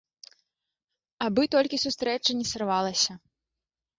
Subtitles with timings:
[1.25, 3.11] Абы толькі сустрэча не сарвалася.